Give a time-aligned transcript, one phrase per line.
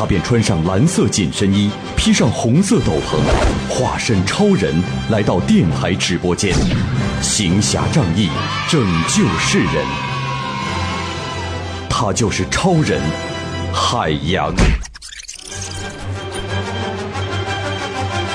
[0.00, 3.18] 他便穿上蓝色紧身衣，披上红色斗篷，
[3.68, 4.74] 化身超人
[5.10, 6.56] 来到电台直播间，
[7.20, 8.30] 行侠仗义，
[8.66, 9.84] 拯救世人。
[11.90, 12.98] 他就是超人
[13.74, 14.54] 海洋，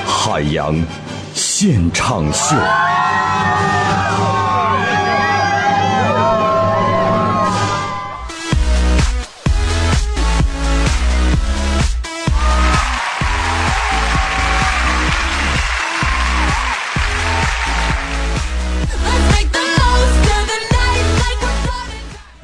[0.06, 0.80] 海洋
[1.34, 2.54] 现场秀。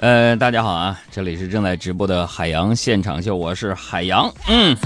[0.02, 4.28] 呃，大家好啊，这里是正在直播的海洋现场秀，我是海洋。
[4.48, 4.76] 嗯，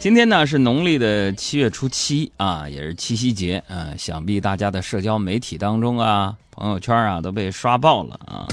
[0.00, 8.48] 今天呢是农历的七月初七啊，也是七夕节啊，想必大家的社交媒体当中啊，朋友圈啊都被刷爆了啊。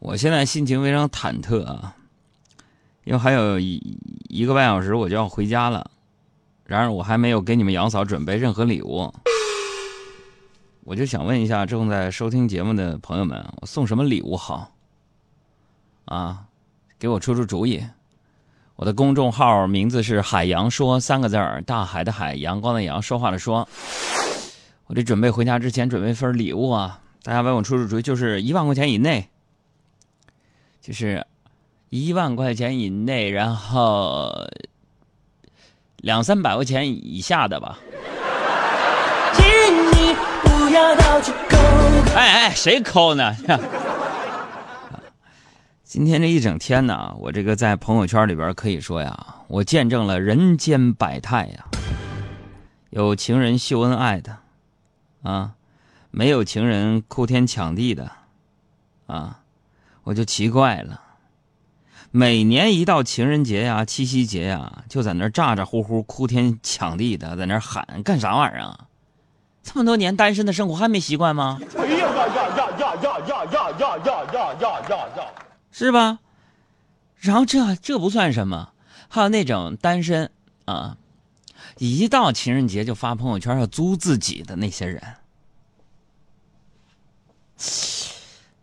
[0.00, 1.96] 我现在心情非常忐忑啊，
[3.04, 3.80] 因为还有一
[4.28, 5.90] 一个半小时我就要回家了，
[6.66, 9.10] 然而我还没有给你们杨嫂准备任何礼物。
[10.84, 14.70] 我就想问一下正在收听节目的朋友们，我送什么礼物好？
[16.04, 16.44] 啊，
[16.98, 17.82] 给我出出主意！
[18.76, 23.68] 我的公众号名字是“海洋说”三个字儿，大海的海，阳光的阳，说话的说。
[24.86, 26.98] 我得准备回家之前准备份礼物啊！
[27.22, 29.28] 大家帮我出出主意，就是一万块钱以内，
[30.80, 31.24] 就是
[31.90, 34.32] 一万块钱以内，然后
[35.98, 37.78] 两三百块钱以下的吧。
[42.16, 43.36] 哎哎，谁抠呢？
[45.92, 51.64] 今天这一整天呢，我这个在朋友圈里边可以说呀，我见证了人间百态呀。
[52.90, 54.36] 有情人秀恩爱的，
[55.24, 55.54] 啊，
[56.12, 58.08] 没有情人哭天抢地的，
[59.06, 59.40] 啊，
[60.04, 61.00] 我就奇怪了。
[62.12, 68.86] 每年一到情人节呀、七夕节呀，就在那咋咋呼呼、哭天抢地的，在那喊干啥玩意儿啊？
[69.64, 71.58] 这么多年单身的生活还没习惯吗？
[71.76, 75.19] 哎呀呀呀呀呀呀呀呀呀呀呀呀！
[75.86, 76.18] 是吧？
[77.18, 78.70] 然后这这不算什么，
[79.08, 80.30] 还有那种单身
[80.64, 80.96] 啊，
[81.78, 85.02] 一到情人节就发朋友圈要租自己的那些人，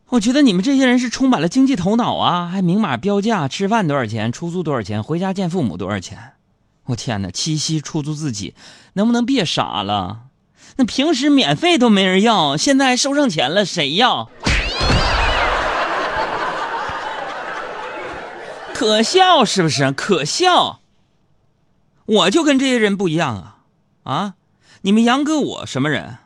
[0.10, 6.34] 我觉得你们这些人是充满了经济头脑啊，还明码标价，吃饭多少钱，出租多少钱，回家见父母多少钱？
[6.86, 8.56] 我天哪，七夕出租自己，
[8.94, 10.24] 能不能别傻了？
[10.78, 14.30] 那平时免费都没人要，现在收上钱了，谁要？
[18.78, 19.92] 可笑是不是？
[19.92, 20.82] 可笑！
[22.06, 23.58] 我就跟这些人不一样啊！
[24.04, 24.36] 啊，
[24.82, 26.20] 你们杨哥我什么人？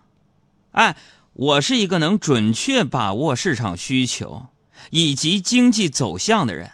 [0.73, 0.97] 哎，
[1.31, 4.47] 我是一个能准确把握市场需求
[4.89, 6.69] 以及经济走向的人。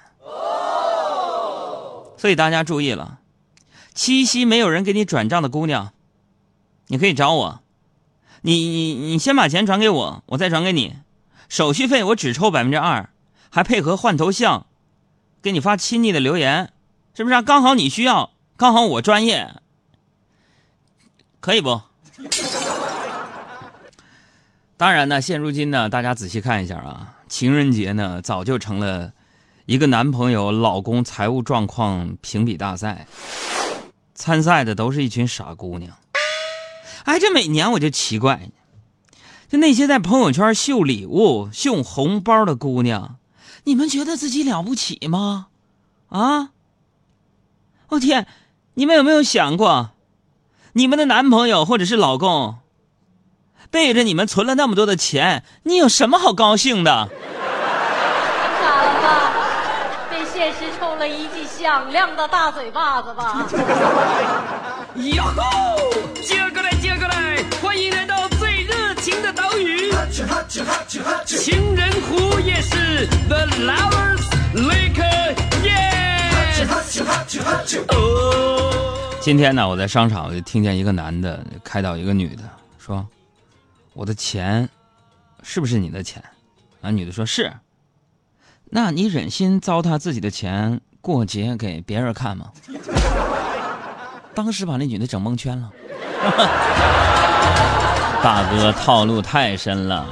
[2.18, 3.20] 所以大家注意了，
[3.94, 5.94] 七夕没有人给你转账的姑娘，
[6.88, 7.60] 你可以找我。
[8.42, 10.96] 你你你先把钱转给我，我再转给你，
[11.48, 13.12] 手续费我只抽百分之二，
[13.52, 14.66] 还配合换头像。
[15.42, 16.72] 给你发亲昵的留言，
[17.14, 17.42] 是不是啊？
[17.42, 19.56] 刚好你需要，刚好我专业，
[21.40, 21.82] 可以不？
[24.78, 29.14] 当然呢，现如今呢，大家仔细看一下啊，情人节呢，早就成了
[29.66, 33.08] 一个男朋友、老公财务状况评比大赛，
[34.14, 35.98] 参赛的都是一群傻姑娘。
[37.06, 38.50] 哎，这每年我就奇怪，
[39.48, 43.18] 就那些在朋友圈秀礼物、秀红包的姑娘。
[43.68, 45.48] 你们觉得自己了不起吗？
[46.08, 46.52] 啊！
[47.90, 48.26] 我天，
[48.76, 49.90] 你们有没有想过，
[50.72, 52.60] 你们的男朋友或者是老公，
[53.70, 57.10] 背着你们存了那么多的钱，你有什么好高兴的？
[58.62, 59.34] 傻了吧？
[60.10, 63.46] 被现实抽了一记响亮的大嘴巴子吧？
[64.96, 65.87] 哟吼！
[69.10, 69.90] 情的岛屿——
[71.26, 73.08] 情人湖也是。
[73.30, 74.20] The lovers
[74.54, 75.02] lake，
[75.64, 75.94] 耶！
[79.22, 82.44] 今天呢，我在商场我就听见一个男的开导一个女的，
[82.78, 83.08] 说
[83.96, 84.68] ：“我的钱
[85.42, 86.22] 是不是你的钱？”
[86.84, 87.50] 啊，女的说是。
[88.66, 92.52] 那你忍心糟蹋自己的钱过节给别人看吗？
[94.36, 95.72] 当时把那女的整蒙圈了。
[98.28, 100.06] 大哥套路太深了。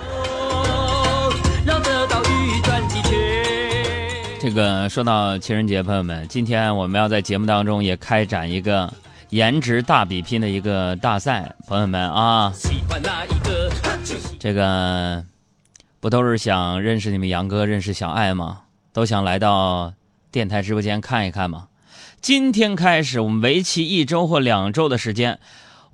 [4.40, 8.90] 这个说到情人节，朋友们，今天我们要在节目当中也开展一个
[9.32, 12.54] 颜值大比拼的一个大赛，朋友们啊，
[14.40, 15.22] 这个
[16.00, 18.62] 不都是想认识你们杨哥、认识小爱吗？
[18.94, 19.92] 都想来到
[20.32, 21.68] 电台直播间看一看吗？
[22.22, 25.38] 今天开始，我们为期一周或两周的时间，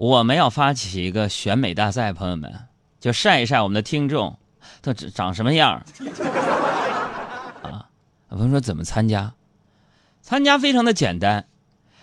[0.02, 2.52] 我们要发起一个选美大赛，朋友们，
[3.00, 4.40] 就晒一晒我们的听众
[4.82, 5.86] 都长什么样儿
[7.62, 7.86] 啊？
[8.28, 9.36] 朋友说怎么参加？
[10.24, 11.46] 参加非常的简单，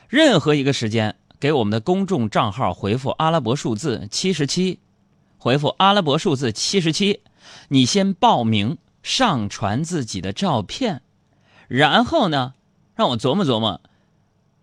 [0.07, 4.79] 任何一个时间给我们的公众账号回复阿拉伯数字七十七，
[5.37, 7.23] 回复阿拉伯数字七十七，
[7.67, 11.03] 你先报名，上传自己的照片，
[11.67, 12.55] 然后呢，
[12.95, 13.81] 让我琢磨琢磨，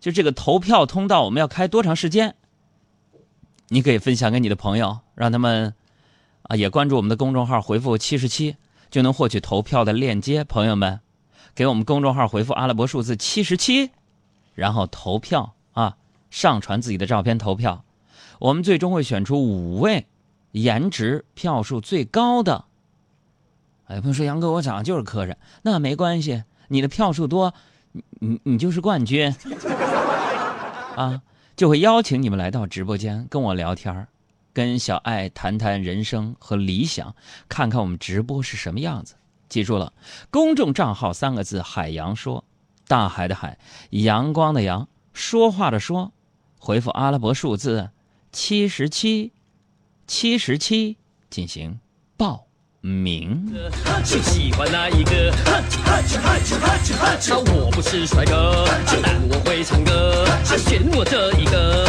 [0.00, 2.34] 就这个投票通道我们要开多长时间？
[3.68, 5.74] 你可以分享给你的朋友，让他们
[6.42, 8.56] 啊也关注我们的公众号，回复七十七
[8.90, 10.44] 就能获取投票的链接。
[10.44, 11.00] 朋友们，
[11.54, 13.90] 给我们公众号回复阿拉伯数字七十七，
[14.54, 15.96] 然后投票啊，
[16.30, 17.84] 上传自己的照片投票。
[18.38, 20.06] 我们最终会选出五位
[20.52, 22.64] 颜值票数最高的。
[23.86, 27.54] 哎，朋友说杨哥，我长得就是磕碜，那没关系，你的票数多，
[27.92, 29.34] 你你你就是冠军
[30.96, 31.22] 啊，
[31.56, 34.06] 就会邀请你们来到直播间跟我聊天
[34.52, 37.16] 跟小爱谈谈人生和理想，
[37.48, 39.14] 看看我们直播是什么样子。
[39.48, 39.92] 记住了，
[40.30, 42.44] 公众账号三个字：海洋说，
[42.86, 43.58] 大海的海，
[43.90, 46.12] 阳光的阳，说话的说，
[46.58, 47.90] 回复阿拉伯数字
[48.32, 49.32] 七十七，
[50.06, 50.98] 七十七
[51.30, 51.80] 进行
[52.86, 53.52] 报名。
[54.04, 55.34] 就喜欢那一个。
[55.44, 55.60] 那
[57.52, 58.64] 我不是帅哥，
[59.02, 61.84] 但我会唱歌，选我这一个。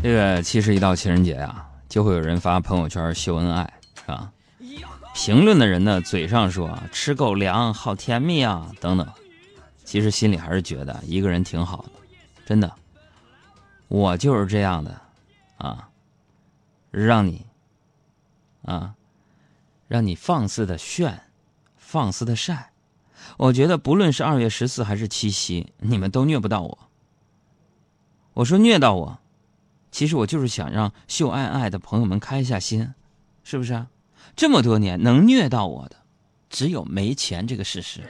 [0.00, 4.30] 这个其实一到情人节啊，就会有人发朋友圈秀恩爱，是吧？
[5.14, 9.06] 评论的人呢，嘴上说啊吃狗粮好甜蜜啊等等，
[9.84, 11.90] 其实心里还是觉得一个人挺好的，
[12.46, 12.70] 真的。
[13.88, 14.96] 我就是这样的，
[15.58, 15.88] 啊，
[16.92, 17.46] 让你，
[18.64, 18.94] 啊，
[19.88, 21.22] 让你放肆的炫，
[21.76, 22.70] 放肆的晒。
[23.38, 26.78] 我觉得不论是二月十四还是七夕，你们都虐不到我。
[28.34, 29.18] 我说虐到我。
[29.90, 32.94] 其实我就是想让秀爱爱的朋友们开一下心，
[33.42, 33.88] 是不是啊？
[34.34, 35.96] 这么多年能虐到我的，
[36.48, 38.00] 只有没钱这个事实。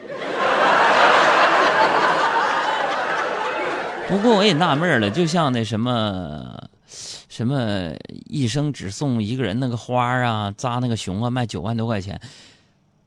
[4.08, 6.70] 不过我也纳闷了，就像那什么，
[7.29, 7.91] 什么
[8.27, 12.21] 一生只送一个人那个花啊，扎那个熊啊，卖九万多块钱。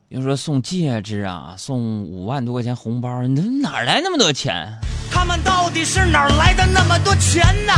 [0.07, 4.71] 比如说送戒指啊，送五万多块钱红包，你哪来那么多钱？
[5.11, 7.73] 他们到底是哪来的那么多钱呢？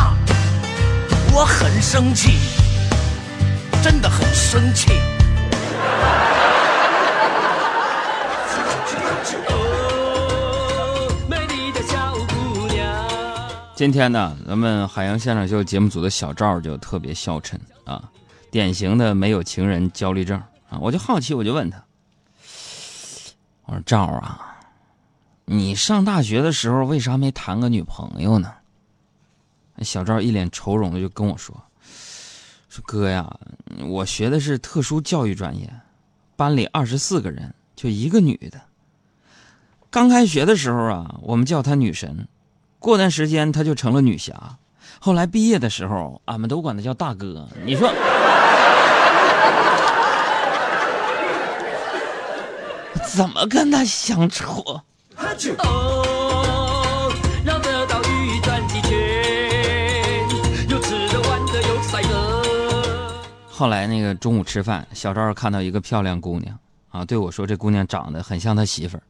[1.34, 2.32] 我很生气，
[3.82, 4.92] 真的很生气。
[13.78, 18.10] 今天呢，咱们海洋现场秀节目组的小赵就特别消沉啊，
[18.50, 20.80] 典型的没有情人焦虑症啊。
[20.82, 21.86] 我就好奇，我就问他，
[23.66, 24.58] 我说赵啊，
[25.46, 28.52] 你上大学的时候为啥没谈个女朋友呢？
[29.84, 31.56] 小赵一脸愁容的就跟我说
[32.70, 33.40] ：“说哥呀，
[33.86, 35.72] 我学的是特殊教育专业，
[36.36, 38.60] 班里二十四个人，就一个女的。
[39.92, 42.28] 刚开学的时候啊，我们叫她女神，
[42.80, 44.58] 过段时间她就成了女侠。
[45.00, 47.48] 后来毕业的时候，俺们都管她叫大哥。
[47.66, 47.92] 你说，
[53.06, 54.64] 怎么跟她相处？”，
[63.50, 69.04] 后来那个中午吃饭，小赵看到一个漂亮姑娘啊，对我说：“这姑娘长得很像他媳妇儿。”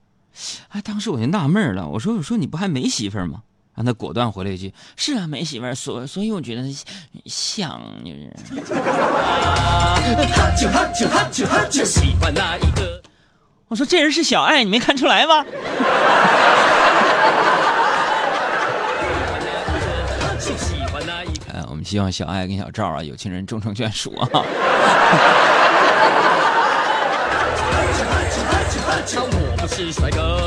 [0.70, 3.42] 哎，当时我就纳闷了，我说：“我说你不还没媳妇儿吗？”
[3.78, 6.64] 让他果断回了一句：“是啊，没媳妇儿，所所以我觉得
[7.28, 8.34] 像就是。”
[13.70, 15.46] 我说：“这人是小爱，你没看出来吗
[20.40, 21.54] 就喜欢那一？”个。
[21.54, 24.28] 呃，我们希望小爱跟小赵啊有情人终成眷属啊。
[29.20, 30.47] 我不是帅哥，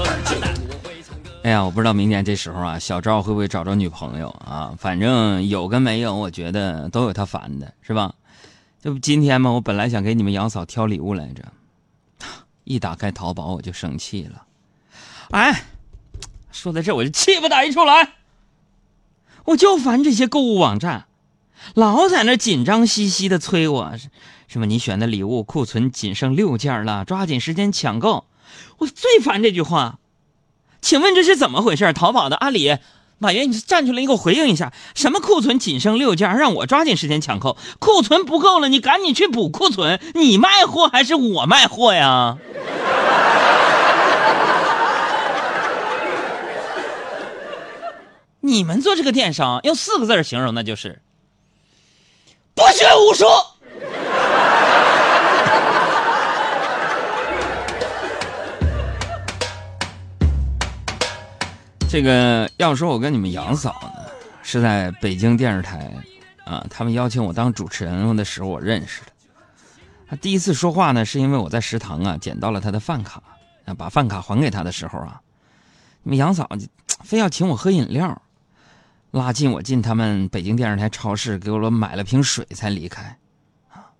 [1.51, 4.73] 哎呀，我不知道明年这时候啊，小赵会不会找着女朋友啊？
[4.79, 8.15] 反正有跟没有，我觉得都有他烦的，是吧？
[8.81, 9.51] 这不今天吗？
[9.51, 11.43] 我本来想给你们杨嫂挑礼物来着，
[12.63, 14.45] 一打开淘宝我就生气了。
[15.31, 15.65] 哎，
[16.53, 18.13] 说到这我就气不打一处来。
[19.47, 21.09] 我就烦这些购物网站，
[21.75, 23.93] 老在那紧张兮兮的催我，
[24.47, 28.27] 什么你选的礼物库存仅剩六件了，抓紧时间抢购。
[28.79, 29.99] 我最烦这句话。
[30.81, 31.93] 请问这是怎么回事？
[31.93, 32.79] 淘宝的阿里。
[33.23, 40.01] 马云，你站出来，你给我回应一下，什么库存仅剩六件，让我抓紧时间抢购，库存不够了，你赶紧去补库存。
[40.15, 42.39] 你卖货还是我卖货呀？
[48.41, 51.03] 你们做这个电商，用四个字形容，那就是
[52.55, 53.27] 不学无术。
[61.91, 64.09] 这个要说我跟你们杨嫂呢，
[64.45, 65.93] 是在北京电视台，
[66.45, 69.13] 啊，他们邀请我当主持人的时候我认识的。
[70.07, 73.21] 他第一次说话呢，是因为我在食堂啊捡到了他的饭卡，
[73.65, 75.21] 啊，把饭卡还给他的时候啊，
[76.05, 76.49] 你们杨嫂
[77.03, 78.23] 非要请我喝饮料，
[79.11, 83.19] 拉近我进他们北京电视台超市，给我买了瓶水才离开。
[83.73, 83.91] 啊，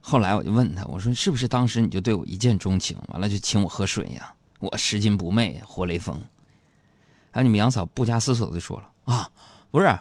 [0.00, 4.32] 后来我就问他，我说是不是当时你就对我一见钟情，完了就请我喝水呀？
[4.58, 6.18] 我拾金不昧，活雷锋。
[7.30, 9.28] 还有你们杨嫂不加思索的说了啊，
[9.70, 9.98] 不是，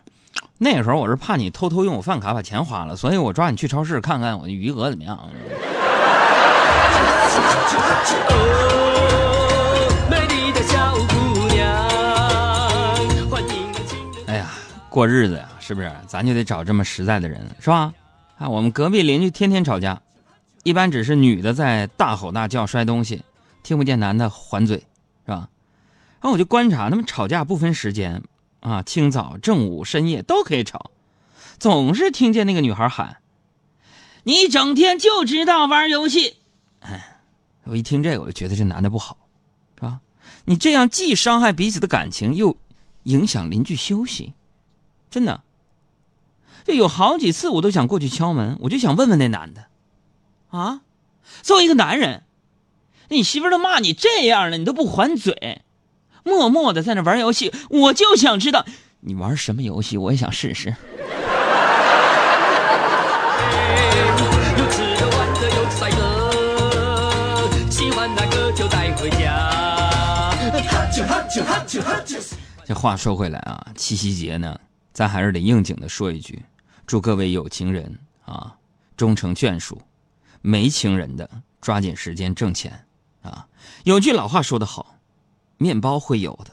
[0.58, 5.18] 那个时候我是怕你偷偷用我饭卡把钱花了，所以我抓你去超市看看我的余额怎么样。
[14.28, 14.50] 哎呀，
[14.90, 15.92] 过日子呀，是不是？
[16.08, 17.94] 咱就得找这么实在的人，是吧？
[18.38, 20.02] 啊，我们隔壁邻居天天吵架，
[20.64, 23.24] 一般只是女的在大吼大叫摔东西，
[23.64, 24.84] 听不见男的还嘴，
[26.20, 28.24] 然后我就观察他们吵架不分时间，
[28.60, 30.92] 啊，清早、正午、深夜都可以吵，
[31.60, 33.18] 总是听见那个女孩喊
[34.24, 36.38] ：“你整天就知道玩游戏。”
[36.82, 37.20] 哎，
[37.66, 39.18] 我一听这个，我就觉得这男的不好，
[39.76, 40.00] 是吧？
[40.46, 42.58] 你这样既伤害彼此的感情，又
[43.04, 44.34] 影响邻居休息，
[45.10, 45.44] 真的。
[46.66, 49.68] 就有好几次我都想过去敲门，我就想问问那男的，
[50.50, 50.82] 啊，
[51.42, 52.24] 作为一个男人，
[53.08, 55.62] 你媳妇都骂你这样了，你都不还嘴。
[56.28, 58.66] 默默的在那玩游戏，我就想知道
[59.00, 60.76] 你玩什么游戏，我也想试试。
[72.66, 74.60] 这话说回来啊，七夕节呢，
[74.92, 76.44] 咱还是得应景的说一句，
[76.86, 78.54] 祝各位有情人啊
[78.98, 79.82] 终成眷属，
[80.42, 81.30] 没情人的
[81.62, 82.84] 抓紧时间挣钱
[83.22, 83.48] 啊。
[83.86, 84.97] 有句老话说得好。
[85.58, 86.52] 面包会有的，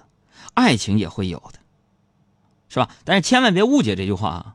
[0.55, 1.59] 爱情也会有的，
[2.69, 2.89] 是吧？
[3.05, 4.55] 但是千万别误解这句话啊！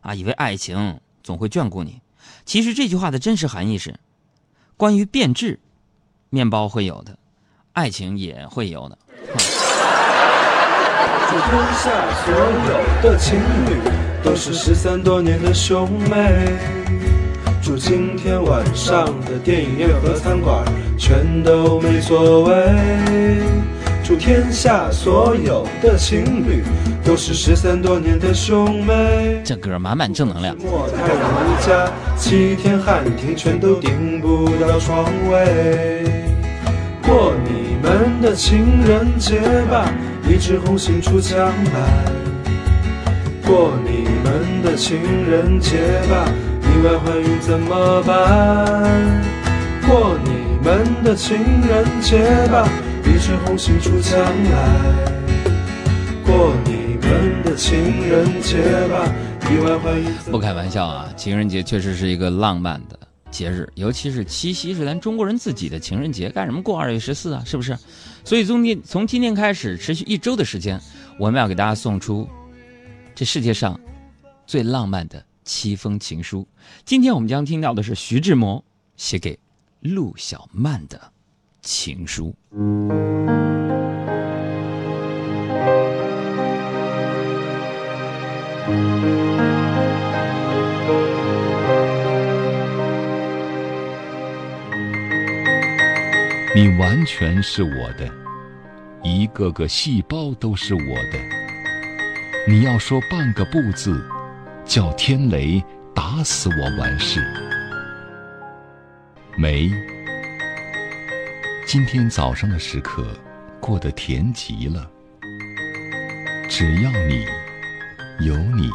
[0.00, 2.00] 啊，以为爱情总会眷顾你。
[2.44, 3.94] 其实这句话的真实含义是：
[4.76, 5.60] 关于变质，
[6.30, 7.18] 面包会有的，
[7.74, 8.98] 爱情也会有的。
[11.28, 11.90] 祝天下
[12.24, 13.78] 所有的情侣
[14.24, 16.58] 都是失散多年的兄妹。
[17.62, 20.64] 祝今天晚上的电影院和餐馆
[20.98, 22.54] 全都没座位。
[24.10, 26.64] 祝天下所有的情侣
[27.04, 29.40] 都是失散多年的兄妹。
[29.44, 30.52] 这歌满满正能量。
[30.58, 31.16] 莫太人
[31.64, 36.02] 家七天汉庭全都订不到床位。
[37.06, 39.38] 过你们的情人节
[39.70, 39.88] 吧，
[40.28, 42.12] 一枝红杏出墙来。
[43.46, 44.98] 过你们的情
[45.30, 45.76] 人节
[46.10, 46.28] 吧，
[46.62, 49.22] 意外怀孕怎么办？
[49.88, 51.38] 过你们的情
[51.68, 52.18] 人节
[52.50, 52.68] 吧。
[53.20, 55.04] 一枝红杏出墙来，
[56.24, 58.56] 过你们的情人节
[58.88, 59.14] 吧。
[59.52, 60.10] 意外怀孕。
[60.30, 62.98] 不开玩笑啊，情人节确实是一个浪漫的
[63.30, 67.42] 节日，尤其是七夕是咱中国人自己的情人节，干什么过二月十四啊？
[67.44, 67.76] 是不是？
[68.24, 70.80] 所以从今从今天开始，持续一周的时间，
[71.18, 72.26] 我们要给大家送出
[73.14, 73.78] 这世界上
[74.46, 76.48] 最浪漫的七封情书。
[76.86, 78.64] 今天我们将听到的是徐志摩
[78.96, 79.38] 写给
[79.80, 80.98] 陆小曼的。
[81.62, 82.34] 情书。
[96.52, 98.10] 你完全是我的，
[99.02, 101.18] 一个个细胞都是我的。
[102.48, 104.04] 你要说半个不字，
[104.64, 105.62] 叫天雷
[105.94, 107.20] 打死我完事。
[109.36, 109.70] 没。
[111.72, 113.06] 今天早上的时刻
[113.60, 114.90] 过得甜极了。
[116.48, 117.24] 只要你
[118.26, 118.68] 有你，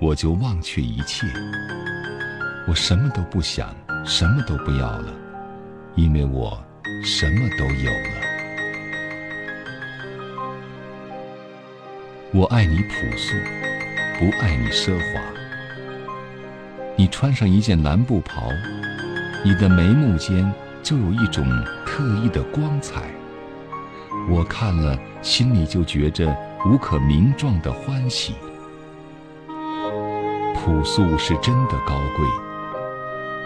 [0.00, 1.24] 我就忘却一切。
[2.66, 3.72] 我什么都不想，
[4.04, 5.14] 什么都不要了，
[5.94, 6.60] 因为我
[7.04, 8.20] 什么都有了。
[12.32, 13.36] 我爱你朴素，
[14.18, 15.20] 不爱你奢华。
[16.96, 18.50] 你穿上一件蓝布袍，
[19.44, 20.52] 你的眉目间
[20.88, 21.44] 就有一种
[21.84, 23.02] 特异的光彩。
[24.26, 28.34] 我看了，心里就觉着无可名状的欢喜。
[30.54, 32.26] 朴素是真的高贵。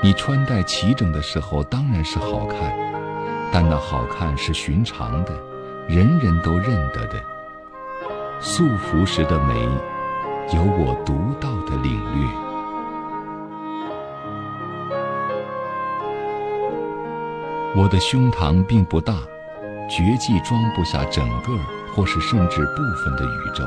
[0.05, 2.73] 你穿戴齐整的时候，当然是好看，
[3.51, 5.33] 但那好看是寻常的，
[5.89, 7.21] 人人都认得的。
[8.39, 9.69] 素服时的美，
[10.55, 12.52] 有我独到的领略。
[17.75, 19.15] 我的胸膛并不大，
[19.89, 21.59] 绝技装不下整个
[21.95, 23.65] 或是甚至部分的宇宙。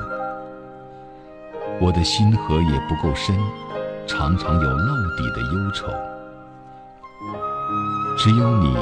[1.81, 3.35] 我的心河也不够深，
[4.05, 5.88] 常常有漏底的忧愁。
[8.15, 8.77] 只有你，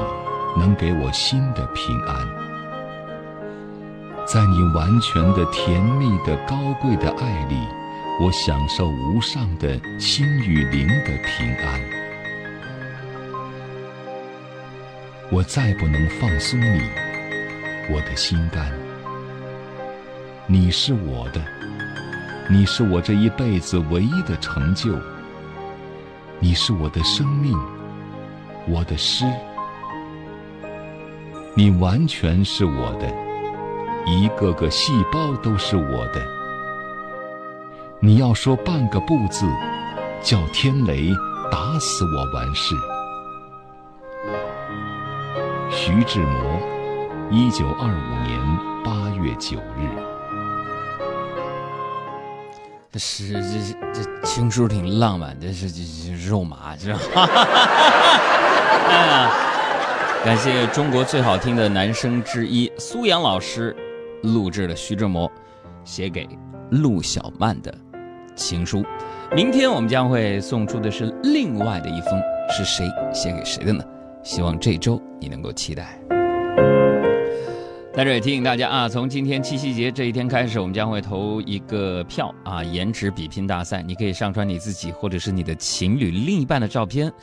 [0.57, 2.27] 能给我新的平安。
[4.25, 7.55] 在你完全的、甜蜜的、高贵的爱里，
[8.21, 12.02] 我享受无上的心与灵的平安。
[15.33, 16.79] 我再不能放松你，
[17.91, 18.71] 我的心肝。
[20.45, 21.41] 你是我的，
[22.47, 24.95] 你是我这一辈子唯一的成就。
[26.39, 27.57] 你是我的生命，
[28.67, 29.25] 我的诗。
[31.55, 33.11] 你完全是我的，
[34.05, 36.23] 一个个细胞都是我的。
[37.99, 39.47] 你要说半个不字，
[40.21, 41.09] 叫天雷
[41.51, 42.75] 打死我完事。
[45.85, 46.61] 徐志摩，
[47.29, 48.39] 一九二五年
[48.85, 49.89] 八月九日。
[52.89, 56.99] 这是这这情书挺浪漫，这是这这肉麻是吧？
[58.87, 59.31] 哎呀，
[60.23, 63.75] 感谢中国最好听的男生之一苏阳老师
[64.21, 65.29] 录制了徐志摩
[65.83, 66.25] 写给
[66.71, 67.75] 陆小曼的
[68.37, 68.85] 情书。
[69.35, 73.83] 明天我们将会送出的是另外的一封，是谁写给谁的呢？
[74.23, 75.99] 希望这周你能够期待。
[77.93, 87.13] 在这里提醒大家啊，从今天七夕节这一天开始，我们将会投一个票啊，颜值比拼大赛，你可以上传你自己或者是你的情侣、另一半的照片，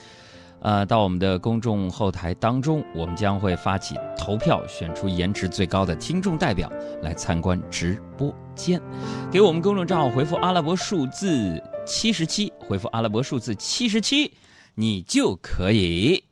[0.60, 6.70] 呃，到我们的公众后台当中，我们将会发起投票，选出颜值最高的听众代表
[7.02, 8.80] 来参观直播间。
[9.28, 14.32] 给我们公众账号回复阿拉伯数字七十七，回复阿拉伯数字七十七，
[14.76, 16.22] 你就可以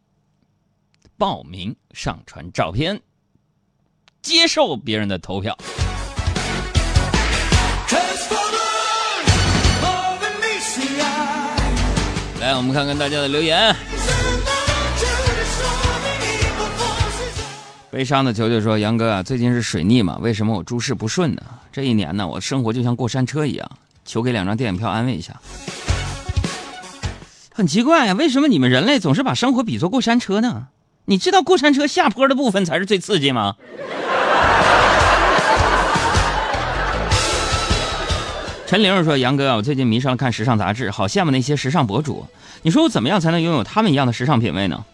[1.18, 2.98] 报名上传照片。
[4.22, 5.58] 接受别人的投票。
[12.40, 13.74] 来，我们看看大家的留言。
[17.90, 20.18] 悲伤的球球说：“杨哥啊，最近是水逆嘛？
[20.20, 21.42] 为什么我诸事不顺呢？
[21.72, 23.68] 这一年呢，我生活就像过山车一样。
[24.04, 25.34] 求给两张电影票安慰一下。
[27.52, 30.68] 很奇怪呀，为什么你们人类总是把生活比作过山车呢？
[31.10, 33.54] 你知道过山车下坡的部分才是最刺激吗？”
[38.68, 42.26] 陈玲说：“杨哥，我最近迷上了看时尚杂志，好羡慕那些时尚博主。
[42.60, 44.84] 你说我怎么样才能拥有他们一样的时尚品味呢？”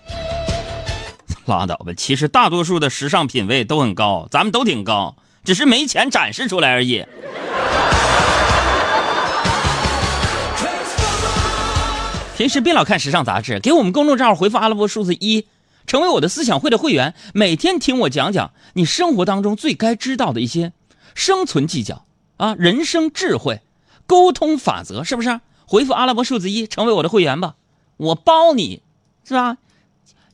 [1.46, 7.04] 拉倒吧，其实大多数的时尚品味都很高，咱们都挺高，只是没钱展示出来而已。
[12.38, 15.44] 平时别老看时尚杂志，给我们公众账号回复阿拉伯数字一，
[15.86, 20.72] 成为我的思想会的会员，每天听我讲讲你生活当中最该知道的一些
[21.14, 22.04] 生存技巧
[22.36, 23.60] 啊，人生智慧。
[24.06, 25.40] 沟通法则是不是？
[25.66, 27.54] 回复阿拉伯数字一，成为我的会员吧，
[27.96, 28.82] 我包你，
[29.26, 29.56] 是吧？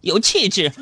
[0.01, 0.73] 有气质。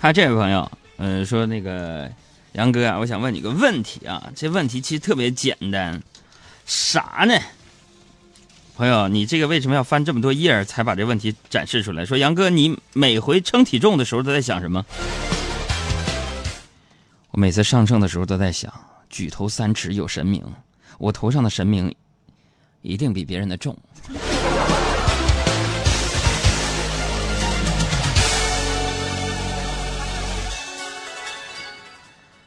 [0.00, 2.10] 还有这位朋友，嗯，说那个
[2.52, 6.00] 杨哥啊，我想问你个问题啊，这问题其实特别简单，
[6.66, 7.34] 啥呢？
[8.76, 12.04] 朋友，你这个为什么要翻这么多页才把这问题展示出来？
[12.04, 14.84] 说杨哥，你每回称体重的时候都在想什么？
[17.30, 18.72] 我每次上秤的时候都在想，
[19.08, 20.42] 举头三尺有神明，
[20.98, 21.94] 我头上的神明
[22.82, 23.78] 一定比别人的重。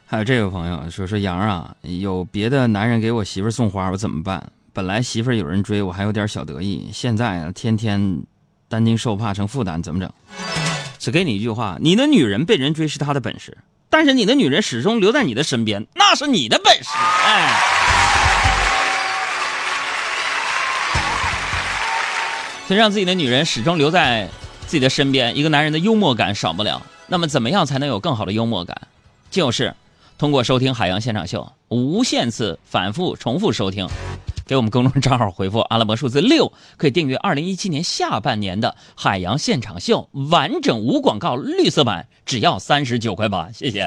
[0.04, 4.52] 还有这位朋友说说杨啊，有别的男人给我媳妇送花，我怎么办？
[4.78, 8.22] 本来媳妇儿有人追，我还有点小得意，现在，天天
[8.68, 10.08] 担惊受怕成负担，怎么整？
[11.00, 13.58] 只给你一句话：你的女人被人追是她的本事。
[13.90, 16.90] 但是你的女人始终留在你的身边，那是你的本事。
[16.94, 17.60] 哎，
[22.68, 24.28] 所以让自己的女人始终留在
[24.60, 26.80] 自己的身边，一个男人的幽默感少不了。
[27.08, 28.80] 那么，怎么样才能有更好的幽默感？
[29.28, 29.74] 就是
[30.18, 33.88] 通过收听《海洋现场秀》，无限次反复重复收听。
[34.48, 43.52] 给我们公众账号回复阿拉伯数字六，可以订阅二零一七年下半年的《海洋现场秀》完整无广告绿色版，只要三十九块八。
[43.52, 43.86] 谢谢。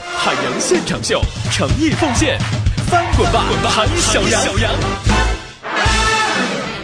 [0.00, 1.20] 海洋现场秀，
[1.52, 2.38] 诚意奉献，
[2.88, 4.42] 翻滚吧，韩小杨！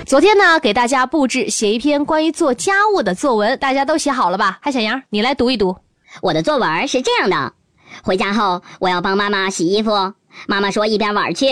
[0.04, 4.58] 昨天呢，给大家布置写一篇关于做家务的作文，大家都写好了吧？
[4.60, 5.74] 嗨，小杨，你来读一读。
[6.20, 7.54] 我的作文是这样的：
[8.02, 10.12] 回家后，我要帮妈妈洗衣服。
[10.46, 11.46] 妈妈说一边玩去。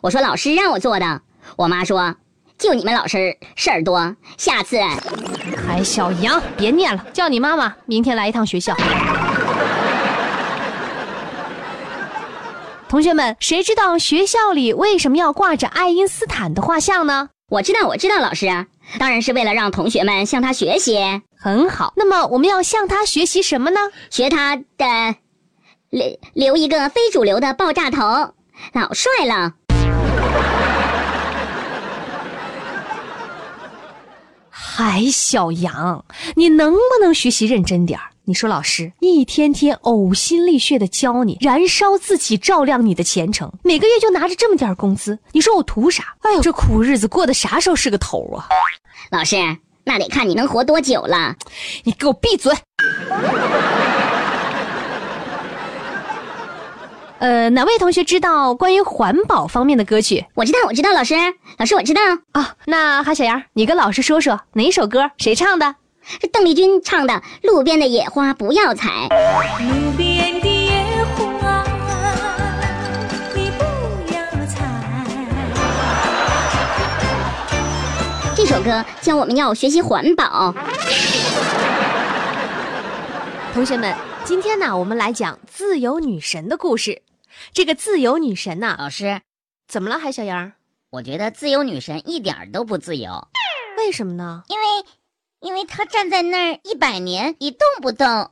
[0.00, 1.22] 我说老师让我做的。
[1.56, 2.14] 我妈说，
[2.58, 4.78] 就你们老师事儿多，下次。
[5.66, 8.76] 嗨，小杨，别念了，叫你妈妈明天来一趟学校。
[12.88, 17.28] 同学们，谁知道学校里为什么要挂着爱因斯坦的画像呢？
[17.48, 18.66] 我知道，我知道，老师，
[18.98, 20.98] 当然是为了让同学们向他学习。
[21.38, 23.80] 很好，那么我们要向他学习什么呢？
[24.10, 24.64] 学他的
[25.88, 28.34] 留留一个非主流的爆炸头，
[28.72, 29.54] 老帅了。
[34.82, 38.06] 嗨，小杨，你能不能学习认真点儿？
[38.24, 46.14] 你说老师一天天呕心沥血的教你，燃烧自己照亮你的前程，每个月就拿着这么点工资，你说我图啥？
[46.22, 48.48] 哎呦，这苦日子过得啥时候是个头啊？
[49.10, 49.36] 老师，
[49.84, 51.36] 那得看你能活多久了。
[51.84, 52.50] 你给我闭嘴！
[57.20, 60.24] 呃，哪位同学知道关于环保方面的歌曲？
[60.32, 61.14] 我知道，我知道，老师，
[61.58, 62.00] 老师我知道
[62.32, 62.54] 啊。
[62.64, 65.74] 那韩小杨，你跟老师说说哪一首歌，谁唱的？
[66.02, 68.88] 是邓丽君唱的《路边的野花不要采》。
[69.62, 70.82] 路边的野
[71.14, 71.62] 花，
[73.34, 73.64] 你不
[74.14, 74.64] 要采。
[78.34, 80.54] 这首歌教我们要学习环保。
[83.52, 87.02] 同学们，今天呢，我们来讲自由女神的故事。
[87.52, 89.20] 这个自由女神呐，老师，
[89.66, 90.52] 怎么了，海小杨？
[90.90, 93.28] 我觉得自由女神一点都不自由。
[93.78, 94.42] 为什么呢？
[94.48, 94.64] 因为，
[95.40, 98.30] 因为她站在那儿一百年一动不动。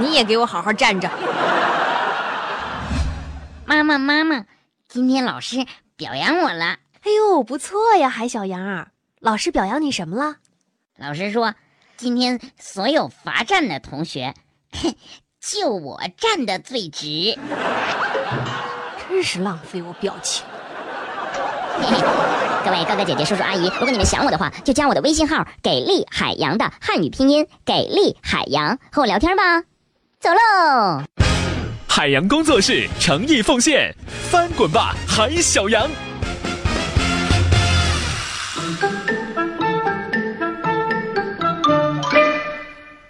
[0.00, 1.08] 你也给我好好站着。
[3.64, 4.44] 妈妈，妈妈，
[4.88, 5.64] 今天老师
[5.96, 6.78] 表扬我了。
[7.02, 8.88] 哎呦，不错呀，海小杨。
[9.20, 10.36] 老师表扬你什么了？
[10.98, 11.54] 老师说，
[11.96, 14.34] 今天所有罚站的同学。
[15.46, 17.38] 就我站的最直，
[19.06, 20.42] 真是浪费我表情。
[22.64, 29.60] 各位哥哥姐姐、叔叔阿姨，如果你们想我的话，就加我的微信号“给力海洋”的汉语拼音“给力海洋”，和我聊天吧。
[30.18, 31.02] 走喽！
[31.86, 33.94] 海洋工作室诚意奉献，
[34.30, 35.86] 翻滚吧，海小羊。